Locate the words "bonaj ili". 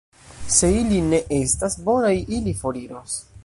1.91-2.59